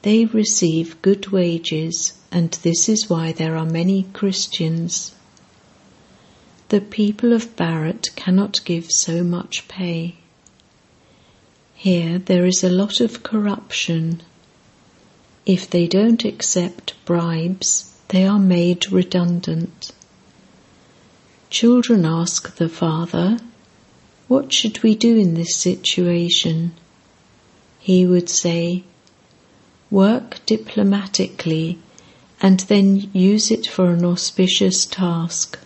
They 0.01 0.25
receive 0.25 1.01
good 1.01 1.27
wages, 1.27 2.11
and 2.29 2.51
this 2.63 2.89
is 2.89 3.09
why 3.09 3.31
there 3.31 3.55
are 3.55 3.65
many 3.65 4.03
Christians. 4.11 5.15
The 6.67 6.81
people 6.81 7.31
of 7.31 7.55
Bharat 7.55 8.13
cannot 8.17 8.65
give 8.65 8.91
so 8.91 9.23
much 9.23 9.69
pay. 9.69 10.15
Here 11.75 12.19
there 12.19 12.45
is 12.45 12.65
a 12.65 12.69
lot 12.69 12.99
of 12.99 13.23
corruption. 13.23 14.21
If 15.45 15.69
they 15.69 15.87
don't 15.87 16.25
accept 16.25 16.93
bribes, 17.05 17.90
they 18.11 18.27
are 18.27 18.39
made 18.39 18.91
redundant. 18.91 19.93
Children 21.49 22.05
ask 22.05 22.57
the 22.57 22.67
father, 22.67 23.39
What 24.27 24.51
should 24.51 24.83
we 24.83 24.95
do 24.95 25.17
in 25.17 25.33
this 25.33 25.55
situation? 25.55 26.73
He 27.79 28.05
would 28.05 28.27
say, 28.27 28.83
Work 29.89 30.45
diplomatically 30.45 31.79
and 32.41 32.59
then 32.61 33.09
use 33.13 33.49
it 33.49 33.65
for 33.65 33.91
an 33.91 34.03
auspicious 34.03 34.85
task. 34.85 35.57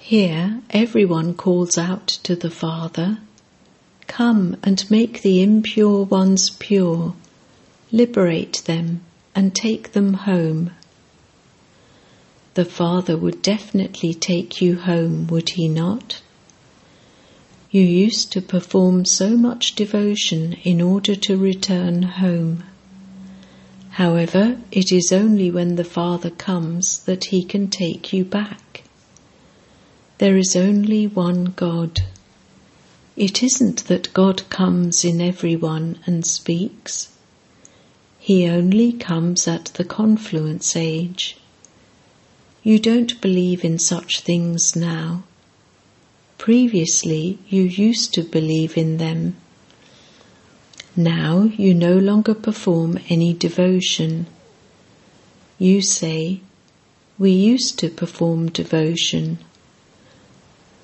Here, 0.00 0.60
everyone 0.70 1.34
calls 1.34 1.78
out 1.78 2.08
to 2.24 2.34
the 2.34 2.50
Father, 2.50 3.18
Come 4.08 4.56
and 4.64 4.90
make 4.90 5.22
the 5.22 5.40
impure 5.40 6.02
ones 6.04 6.50
pure, 6.50 7.14
liberate 7.92 8.62
them 8.64 9.05
and 9.36 9.54
take 9.54 9.92
them 9.92 10.14
home. 10.14 10.70
The 12.54 12.64
Father 12.64 13.18
would 13.18 13.42
definitely 13.42 14.14
take 14.14 14.62
you 14.62 14.76
home, 14.76 15.26
would 15.26 15.50
he 15.50 15.68
not? 15.68 16.22
You 17.70 17.82
used 17.82 18.32
to 18.32 18.40
perform 18.40 19.04
so 19.04 19.36
much 19.36 19.74
devotion 19.74 20.54
in 20.64 20.80
order 20.80 21.14
to 21.14 21.36
return 21.36 22.02
home. 22.02 22.64
However, 23.90 24.58
it 24.72 24.90
is 24.90 25.12
only 25.12 25.50
when 25.50 25.76
the 25.76 25.84
Father 25.84 26.30
comes 26.30 27.04
that 27.04 27.24
he 27.24 27.44
can 27.44 27.68
take 27.68 28.14
you 28.14 28.24
back. 28.24 28.84
There 30.16 30.38
is 30.38 30.56
only 30.56 31.06
one 31.06 31.52
God. 31.56 32.00
It 33.16 33.42
isn't 33.42 33.84
that 33.88 34.14
God 34.14 34.48
comes 34.48 35.04
in 35.04 35.20
everyone 35.20 35.98
and 36.06 36.24
speaks. 36.24 37.15
He 38.26 38.48
only 38.48 38.90
comes 38.90 39.46
at 39.46 39.66
the 39.74 39.84
confluence 39.84 40.74
age. 40.74 41.36
You 42.64 42.80
don't 42.80 43.20
believe 43.20 43.64
in 43.64 43.78
such 43.78 44.22
things 44.22 44.74
now. 44.74 45.22
Previously, 46.36 47.38
you 47.48 47.62
used 47.62 48.12
to 48.14 48.24
believe 48.24 48.76
in 48.76 48.96
them. 48.96 49.36
Now 50.96 51.42
you 51.56 51.72
no 51.72 51.96
longer 51.96 52.34
perform 52.34 52.98
any 53.08 53.32
devotion. 53.32 54.26
You 55.56 55.80
say, 55.80 56.40
We 57.20 57.30
used 57.30 57.78
to 57.78 57.88
perform 57.88 58.48
devotion. 58.48 59.38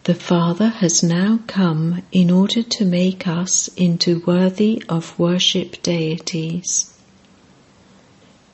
The 0.04 0.14
Father 0.14 0.68
has 0.68 1.02
now 1.02 1.40
come 1.48 2.02
in 2.12 2.30
order 2.30 2.62
to 2.62 2.84
make 2.84 3.26
us 3.26 3.66
into 3.76 4.22
worthy 4.26 4.80
of 4.88 5.18
worship 5.18 5.82
deities. 5.82 6.91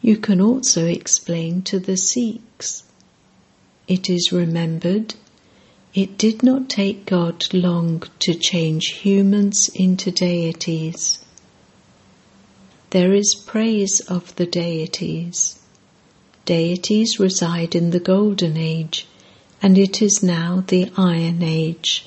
You 0.00 0.16
can 0.16 0.40
also 0.40 0.86
explain 0.86 1.62
to 1.62 1.78
the 1.80 1.96
Sikhs. 1.96 2.84
It 3.86 4.08
is 4.08 4.32
remembered 4.32 5.14
it 5.94 6.18
did 6.18 6.42
not 6.42 6.68
take 6.68 7.06
God 7.06 7.52
long 7.52 8.02
to 8.20 8.34
change 8.34 9.00
humans 9.02 9.70
into 9.74 10.10
deities. 10.10 11.24
There 12.90 13.14
is 13.14 13.34
praise 13.34 14.00
of 14.00 14.36
the 14.36 14.46
deities. 14.46 15.58
Deities 16.44 17.18
reside 17.18 17.74
in 17.74 17.90
the 17.90 18.00
Golden 18.00 18.56
Age, 18.56 19.08
and 19.62 19.78
it 19.78 20.02
is 20.02 20.22
now 20.22 20.62
the 20.66 20.92
Iron 20.96 21.42
Age. 21.42 22.06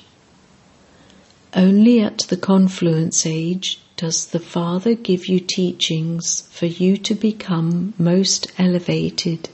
Only 1.52 2.00
at 2.00 2.18
the 2.28 2.38
Confluence 2.38 3.26
Age 3.26 3.78
does 3.96 4.26
the 4.26 4.40
Father 4.40 4.94
give 4.94 5.28
you 5.28 5.40
teachings 5.40 6.42
for 6.50 6.66
you 6.66 6.96
to 6.96 7.14
become 7.14 7.94
most 7.98 8.50
elevated? 8.58 9.48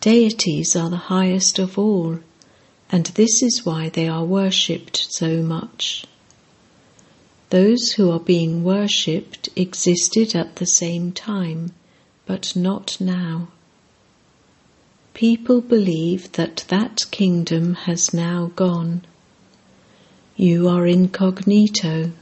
Deities 0.00 0.76
are 0.76 0.90
the 0.90 1.08
highest 1.08 1.58
of 1.58 1.78
all, 1.78 2.20
and 2.90 3.06
this 3.06 3.42
is 3.42 3.66
why 3.66 3.88
they 3.88 4.08
are 4.08 4.24
worshipped 4.24 4.96
so 5.10 5.42
much. 5.42 6.04
Those 7.50 7.92
who 7.92 8.10
are 8.10 8.20
being 8.20 8.62
worshipped 8.62 9.48
existed 9.56 10.34
at 10.34 10.56
the 10.56 10.66
same 10.66 11.12
time, 11.12 11.72
but 12.26 12.54
not 12.54 13.00
now. 13.00 13.48
People 15.14 15.60
believe 15.60 16.30
that 16.32 16.64
that 16.68 17.06
kingdom 17.10 17.74
has 17.74 18.14
now 18.14 18.52
gone. 18.54 19.02
You 20.40 20.68
are 20.68 20.86
incognito. 20.86 22.12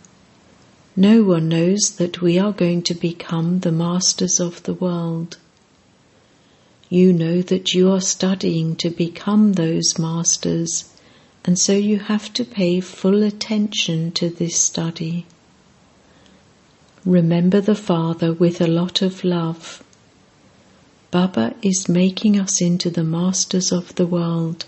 No 0.96 1.22
one 1.22 1.50
knows 1.50 1.96
that 1.98 2.22
we 2.22 2.38
are 2.38 2.50
going 2.50 2.80
to 2.84 2.94
become 2.94 3.60
the 3.60 3.70
masters 3.70 4.40
of 4.40 4.62
the 4.62 4.72
world. 4.72 5.36
You 6.88 7.12
know 7.12 7.42
that 7.42 7.74
you 7.74 7.92
are 7.92 8.00
studying 8.00 8.74
to 8.76 8.88
become 8.88 9.52
those 9.52 9.98
masters, 9.98 10.90
and 11.44 11.58
so 11.58 11.74
you 11.74 11.98
have 11.98 12.32
to 12.32 12.44
pay 12.46 12.80
full 12.80 13.22
attention 13.22 14.12
to 14.12 14.30
this 14.30 14.58
study. 14.58 15.26
Remember 17.04 17.60
the 17.60 17.74
Father 17.74 18.32
with 18.32 18.62
a 18.62 18.66
lot 18.66 19.02
of 19.02 19.24
love. 19.24 19.84
Baba 21.10 21.54
is 21.60 21.86
making 21.86 22.40
us 22.40 22.62
into 22.62 22.88
the 22.88 23.04
masters 23.04 23.72
of 23.72 23.94
the 23.96 24.06
world, 24.06 24.64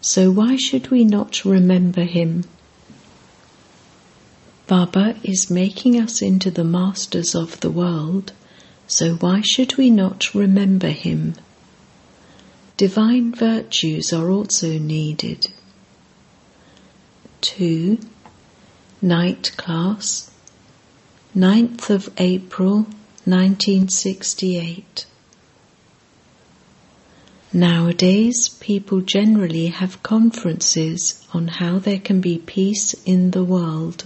so 0.00 0.30
why 0.30 0.54
should 0.54 0.92
we 0.92 1.02
not 1.04 1.44
remember 1.44 2.04
him? 2.04 2.44
Baba 4.70 5.16
is 5.24 5.50
making 5.50 6.00
us 6.00 6.22
into 6.22 6.48
the 6.48 6.62
masters 6.62 7.34
of 7.34 7.58
the 7.58 7.72
world, 7.72 8.32
so 8.86 9.14
why 9.16 9.40
should 9.40 9.76
we 9.76 9.90
not 9.90 10.32
remember 10.32 10.90
him? 10.90 11.34
Divine 12.76 13.34
virtues 13.34 14.12
are 14.12 14.30
also 14.30 14.78
needed. 14.78 15.48
2. 17.40 17.98
Night 19.02 19.50
Class 19.56 20.30
9th 21.36 21.90
of 21.90 22.08
April 22.16 22.86
1968 23.24 25.04
Nowadays, 27.52 28.48
people 28.60 29.00
generally 29.00 29.66
have 29.66 30.04
conferences 30.04 31.26
on 31.34 31.48
how 31.48 31.80
there 31.80 31.98
can 31.98 32.20
be 32.20 32.38
peace 32.38 32.94
in 33.04 33.32
the 33.32 33.42
world. 33.42 34.04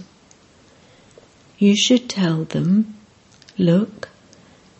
You 1.65 1.75
should 1.75 2.07
tell 2.07 2.43
them, 2.43 2.93
look, 3.57 4.09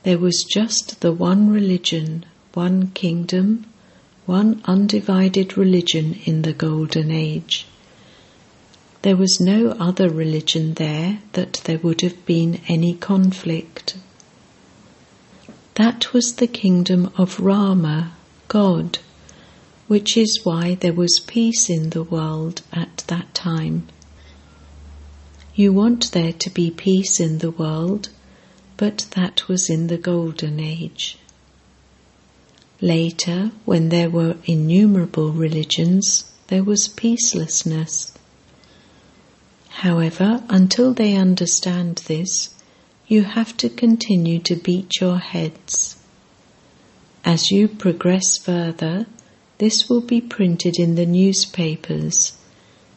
there 0.03 0.19
was 0.19 0.45
just 0.47 1.01
the 1.01 1.11
one 1.11 1.49
religion, 1.49 2.27
one 2.53 2.91
kingdom, 2.91 3.65
one 4.27 4.61
undivided 4.65 5.57
religion 5.57 6.19
in 6.25 6.43
the 6.43 6.53
Golden 6.53 7.09
Age. 7.09 7.65
There 9.01 9.15
was 9.15 9.41
no 9.41 9.71
other 9.79 10.11
religion 10.11 10.75
there 10.75 11.21
that 11.33 11.53
there 11.63 11.79
would 11.79 12.01
have 12.01 12.23
been 12.23 12.61
any 12.67 12.93
conflict. 12.93 13.97
That 15.73 16.13
was 16.13 16.35
the 16.35 16.45
kingdom 16.45 17.11
of 17.17 17.39
Rama, 17.39 18.11
God, 18.47 18.99
which 19.87 20.15
is 20.15 20.41
why 20.43 20.75
there 20.75 20.93
was 20.93 21.19
peace 21.25 21.67
in 21.67 21.89
the 21.89 22.03
world 22.03 22.61
at 22.71 23.05
that 23.07 23.33
time. 23.33 23.87
You 25.57 25.71
want 25.71 26.11
there 26.11 26.33
to 26.33 26.49
be 26.49 26.69
peace 26.69 27.21
in 27.21 27.37
the 27.37 27.51
world, 27.51 28.09
but 28.75 29.05
that 29.11 29.47
was 29.47 29.69
in 29.69 29.87
the 29.87 29.97
Golden 29.97 30.59
Age. 30.59 31.17
Later, 32.81 33.51
when 33.63 33.87
there 33.87 34.09
were 34.09 34.35
innumerable 34.43 35.31
religions, 35.31 36.25
there 36.47 36.63
was 36.63 36.89
peacelessness. 36.89 38.11
However, 39.69 40.43
until 40.49 40.93
they 40.93 41.15
understand 41.15 42.03
this, 42.07 42.53
you 43.07 43.23
have 43.23 43.55
to 43.57 43.69
continue 43.69 44.39
to 44.39 44.57
beat 44.57 44.99
your 44.99 45.19
heads. 45.19 45.95
As 47.23 47.49
you 47.49 47.69
progress 47.69 48.37
further, 48.37 49.05
this 49.59 49.87
will 49.87 50.01
be 50.01 50.19
printed 50.19 50.77
in 50.77 50.95
the 50.95 51.05
newspapers, 51.05 52.33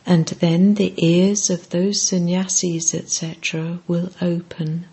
and 0.08 0.28
then 0.40 0.74
the 0.76 0.94
ears 0.96 1.50
of 1.50 1.68
those 1.68 2.00
sannyasis, 2.00 2.94
etc., 2.94 3.78
will 3.86 4.10
open. 4.22 4.86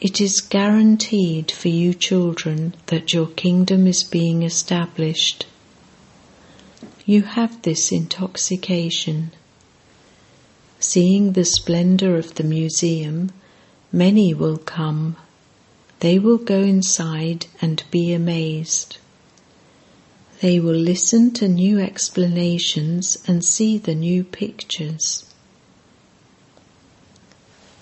It 0.00 0.20
is 0.20 0.40
guaranteed 0.40 1.52
for 1.52 1.68
you 1.68 1.94
children 1.94 2.74
that 2.86 3.12
your 3.12 3.28
kingdom 3.28 3.86
is 3.86 4.02
being 4.02 4.42
established. 4.42 5.46
You 7.06 7.22
have 7.22 7.62
this 7.62 7.92
intoxication. 7.92 9.30
Seeing 10.80 11.34
the 11.34 11.44
splendor 11.44 12.16
of 12.16 12.34
the 12.34 12.44
museum, 12.44 13.30
many 13.92 14.34
will 14.34 14.58
come. 14.58 15.14
They 16.00 16.18
will 16.18 16.38
go 16.38 16.58
inside 16.58 17.46
and 17.62 17.84
be 17.92 18.12
amazed. 18.12 18.96
They 20.40 20.58
will 20.58 20.74
listen 20.74 21.32
to 21.34 21.48
new 21.48 21.78
explanations 21.78 23.18
and 23.26 23.44
see 23.44 23.76
the 23.76 23.94
new 23.94 24.24
pictures. 24.24 25.26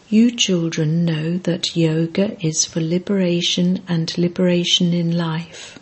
You 0.08 0.32
children 0.32 1.04
know 1.04 1.38
that 1.38 1.76
yoga 1.76 2.36
is 2.44 2.64
for 2.64 2.80
liberation 2.80 3.82
and 3.86 4.16
liberation 4.18 4.92
in 4.92 5.16
life. 5.16 5.78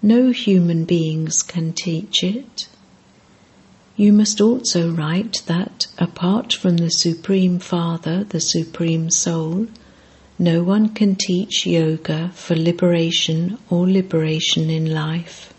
No 0.00 0.30
human 0.30 0.84
beings 0.84 1.42
can 1.42 1.72
teach 1.72 2.22
it. 2.22 2.68
You 3.96 4.12
must 4.12 4.40
also 4.40 4.90
write 4.92 5.42
that, 5.46 5.86
apart 5.98 6.52
from 6.52 6.76
the 6.76 6.90
Supreme 6.90 7.58
Father, 7.58 8.22
the 8.24 8.40
Supreme 8.40 9.10
Soul, 9.10 9.66
no 10.42 10.60
one 10.60 10.88
can 10.88 11.14
teach 11.14 11.64
yoga 11.66 12.28
for 12.34 12.56
liberation 12.56 13.56
or 13.70 13.88
liberation 13.88 14.68
in 14.68 14.92
life. 14.92 15.54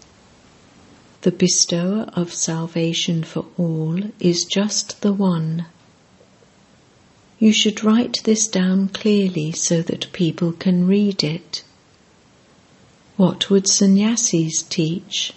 The 1.21 1.31
bestower 1.31 2.01
of 2.13 2.33
salvation 2.33 3.23
for 3.23 3.45
all 3.57 3.97
is 4.19 4.43
just 4.43 4.99
the 4.99 5.13
one. 5.13 5.67
You 7.39 7.53
should 7.53 7.81
write 7.81 8.21
this 8.25 8.45
down 8.45 8.89
clearly 8.89 9.53
so 9.53 9.81
that 9.83 10.11
people 10.11 10.51
can 10.51 10.85
read 10.85 11.23
it. 11.23 11.63
What 13.15 13.49
would 13.49 13.69
sannyasis 13.69 14.63
teach? 14.63 15.31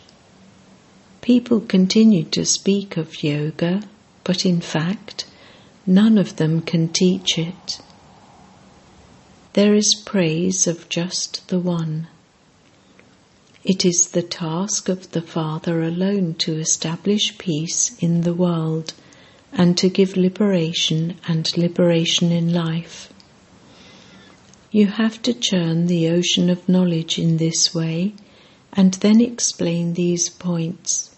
People 1.20 1.60
continue 1.60 2.24
to 2.24 2.44
speak 2.44 2.96
of 2.96 3.22
yoga, 3.22 3.84
but 4.24 4.44
in 4.44 4.60
fact, 4.60 5.24
none 5.86 6.18
of 6.18 6.34
them 6.34 6.62
can 6.62 6.88
teach 6.88 7.38
it. 7.38 7.78
There 9.56 9.74
is 9.74 10.02
praise 10.04 10.66
of 10.66 10.86
just 10.90 11.48
the 11.48 11.58
one. 11.58 12.08
It 13.64 13.86
is 13.86 14.08
the 14.08 14.20
task 14.20 14.90
of 14.90 15.12
the 15.12 15.22
Father 15.22 15.82
alone 15.82 16.34
to 16.40 16.58
establish 16.58 17.38
peace 17.38 17.96
in 17.98 18.20
the 18.20 18.34
world 18.34 18.92
and 19.54 19.78
to 19.78 19.88
give 19.88 20.14
liberation 20.14 21.14
and 21.26 21.56
liberation 21.56 22.32
in 22.32 22.52
life. 22.52 23.10
You 24.70 24.88
have 24.88 25.22
to 25.22 25.32
churn 25.32 25.86
the 25.86 26.10
ocean 26.10 26.50
of 26.50 26.68
knowledge 26.68 27.18
in 27.18 27.38
this 27.38 27.74
way 27.74 28.12
and 28.74 28.92
then 29.00 29.22
explain 29.22 29.94
these 29.94 30.28
points. 30.28 31.16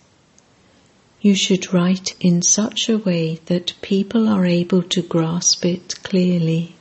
You 1.21 1.35
should 1.35 1.75
write 1.75 2.15
in 2.21 2.43
such 2.43 2.89
a 2.89 2.99
way 2.99 3.41
that 3.47 3.75
people 3.83 4.29
are 4.29 4.47
able 4.47 4.85
to 4.85 5.03
grasp 5.03 5.65
it 5.65 6.01
clearly. 6.05 6.77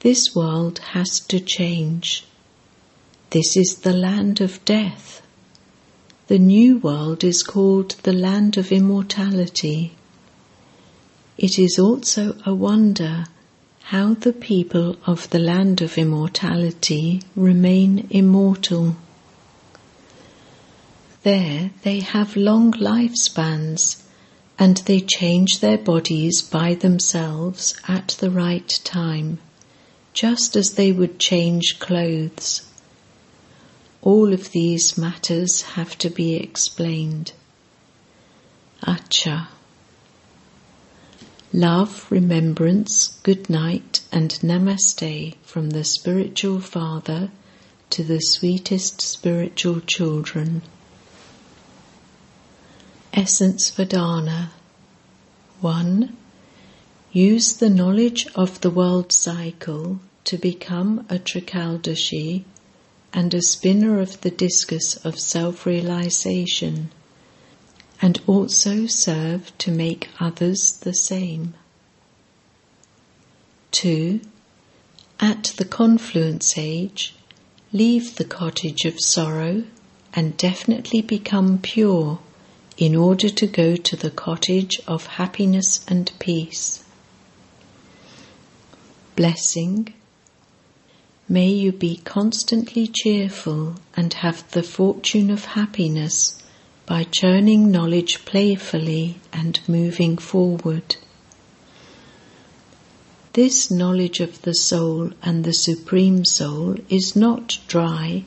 This 0.00 0.34
world 0.34 0.78
has 0.94 1.20
to 1.28 1.40
change. 1.40 2.24
This 3.30 3.56
is 3.56 3.80
the 3.82 3.92
land 3.92 4.40
of 4.40 4.64
death. 4.64 5.22
The 6.28 6.38
new 6.38 6.78
world 6.78 7.24
is 7.24 7.42
called 7.42 7.96
the 8.02 8.12
land 8.12 8.56
of 8.56 8.70
immortality. 8.70 9.92
It 11.36 11.58
is 11.58 11.78
also 11.78 12.36
a 12.44 12.54
wonder 12.54 13.26
how 13.84 14.14
the 14.14 14.32
people 14.32 14.96
of 15.06 15.30
the 15.30 15.38
land 15.38 15.80
of 15.80 15.96
immortality 15.96 17.22
remain 17.34 18.06
immortal. 18.10 18.96
There 21.22 21.70
they 21.82 22.00
have 22.00 22.36
long 22.36 22.72
lifespans 22.72 24.02
and 24.58 24.76
they 24.78 25.00
change 25.00 25.60
their 25.60 25.78
bodies 25.78 26.42
by 26.42 26.74
themselves 26.74 27.74
at 27.88 28.16
the 28.20 28.30
right 28.30 28.68
time, 28.84 29.38
just 30.18 30.56
as 30.56 30.72
they 30.72 30.90
would 30.90 31.16
change 31.16 31.78
clothes. 31.78 32.62
All 34.02 34.32
of 34.32 34.50
these 34.50 34.98
matters 34.98 35.62
have 35.62 35.96
to 35.98 36.10
be 36.10 36.34
explained. 36.34 37.30
Acha. 38.82 39.46
Love, 41.52 42.04
remembrance, 42.10 43.16
good 43.22 43.48
night, 43.48 44.00
and 44.10 44.30
namaste 44.42 45.36
from 45.44 45.70
the 45.70 45.84
spiritual 45.84 46.58
father 46.58 47.30
to 47.90 48.02
the 48.02 48.18
sweetest 48.18 49.00
spiritual 49.00 49.80
children. 49.82 50.62
Essence 53.12 53.70
Vedana 53.70 54.48
1. 55.60 56.16
Use 57.12 57.56
the 57.56 57.70
knowledge 57.70 58.26
of 58.34 58.60
the 58.62 58.70
world 58.70 59.12
cycle 59.12 60.00
to 60.28 60.36
become 60.36 61.06
a 61.08 61.18
Trikaldarshi 61.18 62.44
and 63.14 63.32
a 63.32 63.40
spinner 63.40 63.98
of 63.98 64.20
the 64.20 64.30
discus 64.30 64.94
of 64.96 65.18
self 65.18 65.64
realization, 65.64 66.90
and 68.02 68.20
also 68.26 68.84
serve 68.84 69.56
to 69.56 69.70
make 69.70 70.10
others 70.20 70.80
the 70.82 70.92
same. 70.92 71.54
2. 73.70 74.20
At 75.18 75.44
the 75.56 75.64
confluence 75.64 76.58
age, 76.58 77.14
leave 77.72 78.16
the 78.16 78.26
cottage 78.26 78.84
of 78.84 79.00
sorrow 79.00 79.64
and 80.12 80.36
definitely 80.36 81.00
become 81.00 81.58
pure 81.58 82.18
in 82.76 82.94
order 82.94 83.30
to 83.30 83.46
go 83.46 83.76
to 83.76 83.96
the 83.96 84.10
cottage 84.10 84.78
of 84.86 85.06
happiness 85.06 85.86
and 85.88 86.12
peace. 86.18 86.84
Blessing. 89.16 89.94
May 91.30 91.48
you 91.48 91.72
be 91.72 91.96
constantly 92.04 92.86
cheerful 92.86 93.74
and 93.94 94.14
have 94.14 94.50
the 94.52 94.62
fortune 94.62 95.30
of 95.30 95.44
happiness 95.44 96.42
by 96.86 97.04
churning 97.04 97.70
knowledge 97.70 98.24
playfully 98.24 99.20
and 99.30 99.60
moving 99.68 100.16
forward. 100.16 100.96
This 103.34 103.70
knowledge 103.70 104.20
of 104.20 104.40
the 104.40 104.54
soul 104.54 105.10
and 105.22 105.44
the 105.44 105.52
Supreme 105.52 106.24
Soul 106.24 106.76
is 106.88 107.14
not 107.14 107.58
dry. 107.68 108.24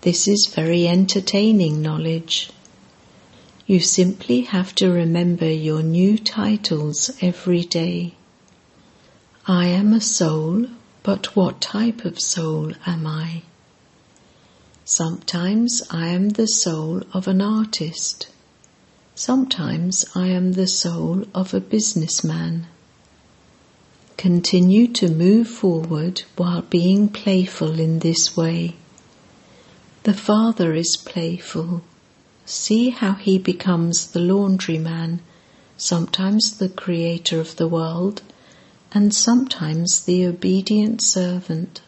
This 0.00 0.26
is 0.26 0.50
very 0.54 0.88
entertaining 0.88 1.82
knowledge. 1.82 2.50
You 3.66 3.80
simply 3.80 4.40
have 4.40 4.74
to 4.76 4.90
remember 4.90 5.50
your 5.50 5.82
new 5.82 6.16
titles 6.16 7.10
every 7.20 7.62
day. 7.62 8.14
I 9.46 9.66
am 9.66 9.92
a 9.92 10.00
soul, 10.00 10.66
but 11.04 11.36
what 11.36 11.60
type 11.60 12.04
of 12.04 12.18
soul 12.18 12.72
am 12.84 13.06
I? 13.06 13.42
Sometimes 14.84 15.80
I 15.88 16.08
am 16.08 16.30
the 16.30 16.48
soul 16.48 17.02
of 17.12 17.28
an 17.28 17.40
artist. 17.40 18.26
Sometimes 19.14 20.04
I 20.16 20.26
am 20.26 20.54
the 20.54 20.66
soul 20.66 21.24
of 21.32 21.54
a 21.54 21.60
businessman. 21.60 22.66
Continue 24.16 24.88
to 24.88 25.08
move 25.08 25.46
forward 25.46 26.22
while 26.34 26.62
being 26.62 27.08
playful 27.08 27.78
in 27.78 28.00
this 28.00 28.36
way. 28.36 28.74
The 30.02 30.14
Father 30.14 30.74
is 30.74 30.96
playful 30.96 31.82
see 32.46 32.90
how 32.90 33.14
he 33.14 33.38
becomes 33.38 34.08
the 34.08 34.20
laundryman, 34.20 35.20
sometimes 35.76 36.58
the 36.58 36.68
creator 36.68 37.40
of 37.40 37.56
the 37.56 37.68
world, 37.68 38.22
and 38.94 39.12
sometimes 39.12 40.04
the 40.04 40.24
obedient 40.24 41.02
servant. 41.02 41.82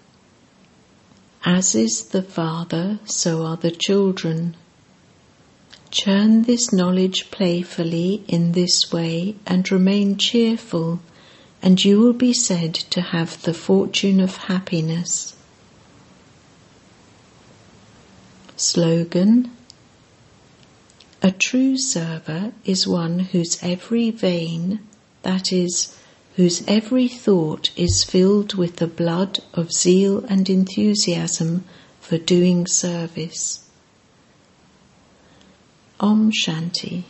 As 1.45 1.77
is 1.77 2.07
the 2.07 2.23
Father, 2.23 2.99
so 3.05 3.47
are 3.47 3.57
the 3.57 3.71
children. 3.71 4.57
Churn 5.93 6.43
this 6.43 6.73
knowledge 6.73 7.31
playfully 7.31 8.25
in 8.27 8.53
this 8.53 8.93
way 8.93 9.37
and 9.47 9.71
remain 9.71 10.17
cheerful, 10.17 10.99
and 11.63 11.83
you 11.83 12.01
will 12.01 12.13
be 12.13 12.33
said 12.33 12.75
to 12.75 13.01
have 13.01 13.41
the 13.43 13.55
fortune 13.55 14.19
of 14.19 14.37
happiness. 14.37 15.37
Slogan 18.57 19.53
A 21.23 21.31
true 21.31 21.79
server 21.79 22.53
is 22.65 22.89
one 22.89 23.21
whose 23.21 23.63
every 23.63 24.11
vein, 24.11 24.81
that 25.23 25.53
is, 25.53 25.97
whose 26.37 26.63
every 26.69 27.09
thought 27.09 27.71
is 27.77 28.05
filled 28.05 28.55
with 28.55 28.77
the 28.77 28.87
blood 28.87 29.39
of 29.55 29.73
zeal 29.73 30.23
and 30.27 30.51
enthusiasm 30.51 31.65
for 31.99 32.19
doing 32.19 32.67
service. 32.67 33.69
Om 35.99 36.31
Shanti. 36.31 37.05